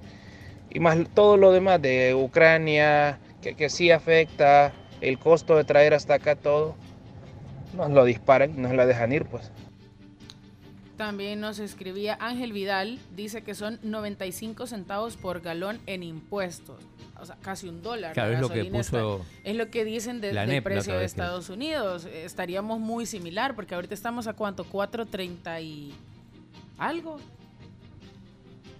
[0.71, 5.95] y más todo lo demás de Ucrania, que, que sí afecta el costo de traer
[5.95, 6.75] hasta acá todo,
[7.75, 9.51] nos lo disparan y nos la dejan ir pues.
[10.97, 16.83] También nos escribía Ángel Vidal, dice que son 95 centavos por galón en impuestos.
[17.21, 18.13] O sea, casi un dólar.
[18.13, 22.07] Claro, es lo que puso es lo que dicen del NEP precio de Estados Unidos.
[22.07, 25.95] Estaríamos muy similar, porque ahorita estamos a cuánto, 4.30 y
[26.79, 27.19] algo.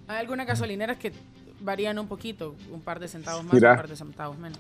[0.09, 1.13] Hay algunas gasolineras que
[1.61, 4.59] varían un poquito, un par de centavos más, un par de centavos menos.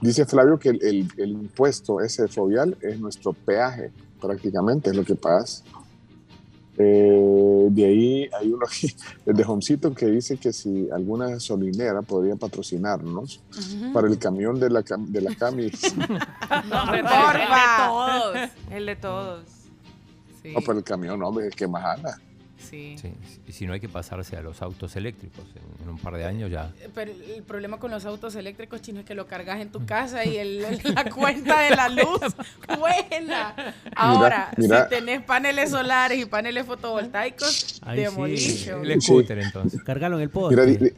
[0.00, 5.14] Dice Flavio que el, el, impuesto ese fovial es nuestro peaje, prácticamente, es lo que
[5.14, 5.64] pagas.
[6.78, 8.66] Eh, de ahí hay uno
[9.26, 13.40] de Homcito que dice que si alguna gasolinera podría patrocinarnos
[13.92, 15.70] para el camión de la, de la Cami.
[16.70, 17.08] no, el de
[17.86, 18.50] todos.
[18.70, 19.44] El de todos.
[20.44, 22.18] No, pero el camión, hombre, que más anda.
[22.68, 22.96] Sí.
[23.46, 25.44] Y si no hay que pasarse a los autos eléctricos,
[25.82, 26.70] en, un par de años ya.
[26.94, 30.24] Pero el problema con los autos eléctricos, chino, es que lo cargas en tu casa
[30.24, 30.62] y el,
[30.94, 32.20] la cuenta de la luz
[32.78, 33.74] buena.
[33.96, 38.84] Ahora, si tenés paneles solares y paneles fotovoltaicos, demolition.
[38.84, 39.82] El scooter, entonces.
[39.82, 40.94] Cargalo en el poste.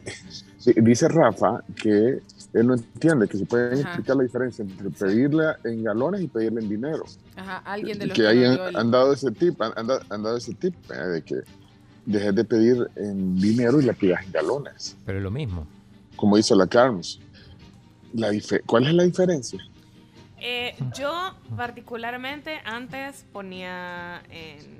[0.77, 2.19] dice Rafa que
[2.55, 6.61] él no entiende que se puede explicar la diferencia entre pedirle en galones y pedirle
[6.61, 7.03] en dinero.
[7.35, 10.53] Ajá, alguien de los que, que hayan han dado ese tip, han, han, dado ese
[10.53, 11.35] tip eh, de que
[12.05, 14.95] dejes de pedir en dinero y la pidas en galones.
[15.05, 15.67] Pero es lo mismo.
[16.15, 17.19] Como hizo la Carms.
[18.13, 18.29] La
[18.65, 19.59] ¿Cuál es la diferencia?
[20.47, 24.21] Eh, yo particularmente antes ponía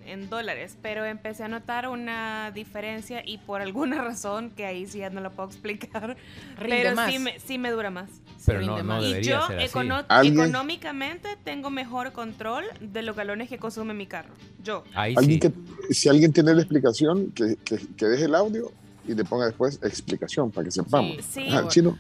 [0.06, 5.00] en, dólares, pero empecé a notar una diferencia y por alguna razón, que ahí sí
[5.00, 6.18] ya no lo puedo explicar,
[6.60, 8.12] pero Sí, me, sí me dura más.
[8.46, 14.06] Pero no, no y yo económicamente tengo mejor control de los galones que consume mi
[14.06, 14.36] carro.
[14.64, 14.84] Yo.
[14.94, 15.52] ¿Alguien que,
[15.90, 18.72] si alguien tiene la explicación, que, que, deje el audio
[19.08, 21.26] y le ponga después explicación para que sepamos.
[21.28, 21.98] Sí, chino.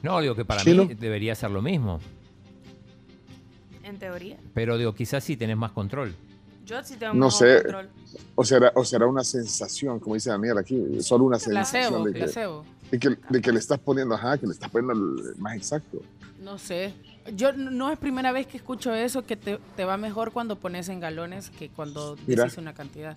[0.00, 1.98] No, digo que para mí debería ser lo mismo
[3.90, 4.38] en teoría.
[4.54, 6.14] Pero digo, quizás sí tenés más control.
[6.64, 7.90] Yo sí tengo no sé, control.
[8.34, 12.26] O será, o será una sensación, como dice Daniel aquí, solo una sensación de, que,
[12.26, 14.94] de, que, de, que, le estás poniendo, ajá, que le estás poniendo
[15.38, 16.00] más exacto.
[16.40, 16.94] No sé.
[17.36, 20.88] Yo no es primera vez que escucho eso, que te, te va mejor cuando pones
[20.88, 23.16] en galones que cuando dices una cantidad.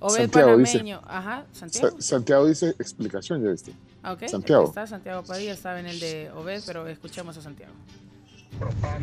[0.00, 0.98] O Santiago panameño.
[0.98, 2.00] Dice, Ajá, Santiago.
[2.00, 3.72] Santiago dice explicación, ya viste.
[4.02, 4.64] Ah, ok, Santiago.
[4.66, 7.72] está Santiago Padilla, estaba en el de Obed, pero escuchemos a Santiago.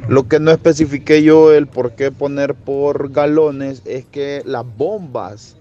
[0.07, 5.57] Lo que no especifiqué yo el por qué poner por galones es que las bombas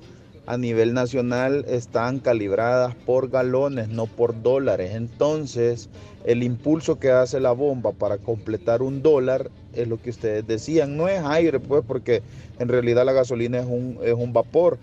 [0.46, 4.94] a nivel nacional están calibradas por galones, no por dólares.
[4.94, 5.88] Entonces,
[6.24, 10.96] el impulso que hace la bomba para completar un dólar es lo que ustedes decían.
[10.96, 12.22] No es aire, pues, porque
[12.58, 14.78] en realidad la gasolina es un, es un vapor.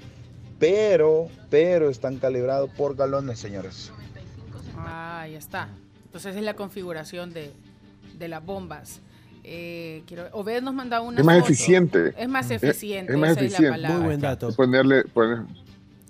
[0.57, 3.91] Pero, pero están calibrados por galones, señores.
[4.77, 5.69] Ah, está.
[6.05, 7.51] Entonces es la configuración de,
[8.21, 9.01] de las bombas.
[9.43, 11.19] Eh, quiero, Obed nos manda una.
[11.19, 12.13] Es más eficiente.
[12.17, 13.12] Es más eficiente.
[13.12, 13.88] Es, más eficiente.
[13.89, 14.53] Muy buen dato.
[14.53, 15.03] Ponerle,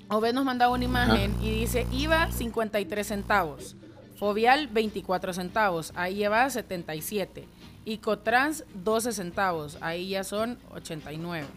[0.10, 3.78] Obed nos manda una imagen y dice IVA 53 centavos,
[4.18, 7.46] Fovial 24 centavos, ahí lleva 77.
[7.84, 11.48] Y Cotrans 12 centavos, ahí ya son 89.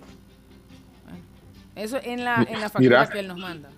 [1.74, 3.68] Eso en la, en la factura que él nos manda.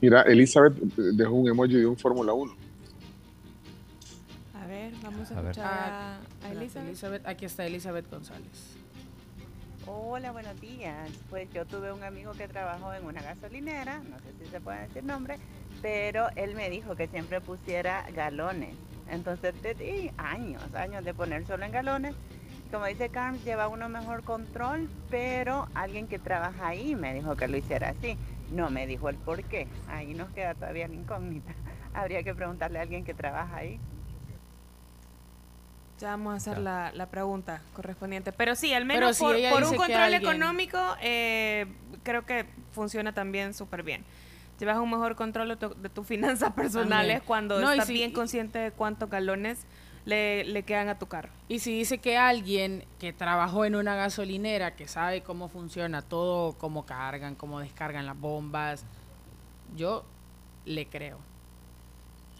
[0.00, 2.63] Mira, Elizabeth dejó un emoji de un Fórmula 1
[5.30, 5.92] vamos a, escuchar
[6.44, 7.26] a, Elizabeth.
[7.26, 8.76] Aquí está Elizabeth González.
[9.86, 11.10] Hola, buenos días.
[11.30, 14.80] Pues yo tuve un amigo que trabajó en una gasolinera, no sé si se puede
[14.82, 15.36] decir nombre,
[15.82, 18.74] pero él me dijo que siempre pusiera galones.
[19.10, 22.14] Entonces te di años, años de poner solo en galones.
[22.70, 27.46] Como dice Carms, lleva uno mejor control, pero alguien que trabaja ahí me dijo que
[27.46, 28.16] lo hiciera así.
[28.50, 29.68] No me dijo el por qué.
[29.88, 31.54] Ahí nos queda todavía la incógnita.
[31.94, 33.78] Habría que preguntarle a alguien que trabaja ahí.
[36.00, 38.32] Ya vamos a hacer la, pregunta correspondiente.
[38.32, 41.66] Pero sí, al menos por, un control económico, eh,
[42.02, 44.04] creo que funciona también súper bien.
[44.58, 49.66] Llevas un mejor control de, tus finanzas personales cuando estás bien consciente de cuántos galones
[50.04, 51.30] le, le, quedan a tu carro.
[51.48, 56.52] Y si dice que alguien que trabajó en una gasolinera, que sabe cómo funciona todo,
[56.58, 58.84] cómo cargan, cómo descargan las bombas,
[59.76, 60.04] yo
[60.66, 61.18] le creo.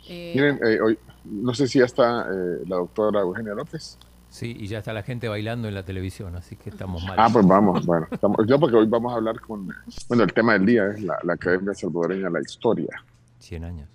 [0.09, 3.99] Eh, Miren, eh, hoy, no sé si ya está eh, la doctora Eugenia López.
[4.29, 7.15] Sí, y ya está la gente bailando en la televisión, así que estamos mal.
[7.19, 8.09] Ah, pues vamos, bueno.
[8.11, 9.69] Estamos, yo porque hoy vamos a hablar con,
[10.09, 13.05] bueno, el tema del día es la, la Academia Salvadoreña la Historia.
[13.39, 13.89] 100 años.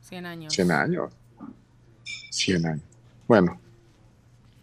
[0.00, 0.52] 100 años.
[0.52, 1.12] 100 años.
[2.30, 2.82] 100 años.
[3.28, 3.58] Bueno,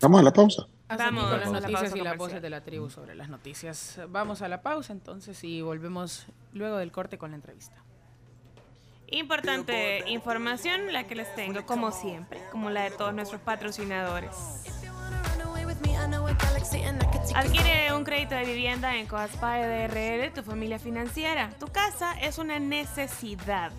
[0.02, 0.66] Vamos a la pausa.
[0.90, 4.02] Vamos con las noticias y las voces de la tribu sobre las noticias.
[4.10, 7.76] Vamos a la pausa entonces y volvemos luego del corte con la entrevista.
[9.12, 14.32] Importante información la que les tengo, como siempre, como la de todos nuestros patrocinadores.
[17.36, 21.50] Adquiere un crédito de vivienda en Coaspae DRL, tu familia financiera.
[21.60, 23.74] Tu casa es una necesidad.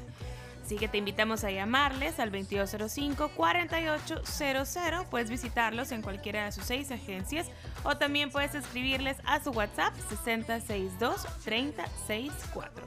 [0.63, 5.07] Así que te invitamos a llamarles al 2205-4800.
[5.07, 7.47] Puedes visitarlos en cualquiera de sus seis agencias
[7.85, 9.95] o también puedes escribirles a su WhatsApp
[10.27, 12.83] 662-3064.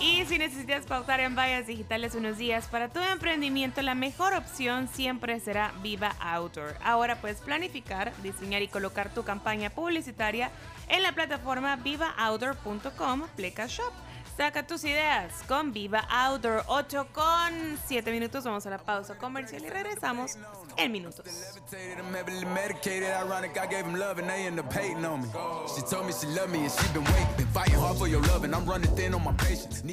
[0.00, 4.86] Y si necesitas pautar en vallas digitales unos días para tu emprendimiento, la mejor opción
[4.86, 6.76] siempre será Viva Outdoor.
[6.84, 10.52] Ahora puedes planificar, diseñar y colocar tu campaña publicitaria
[10.88, 13.92] en la plataforma vivaoutdoor.com pleca shop.
[14.38, 18.44] Saca tus ideas con Viva Outdoor 8 con 7 minutos.
[18.44, 20.38] Vamos a la pausa comercial y regresamos
[20.76, 21.26] en minutos.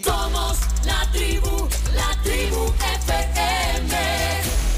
[0.04, 2.72] Somos la tribu, la tribu
[3.02, 4.75] FM.